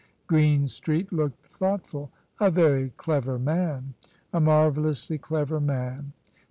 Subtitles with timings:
[0.25, 2.09] Greenstreet looked thoughtful."
[2.41, 3.93] A very clever manl
[4.33, 6.13] A marvellously clever man!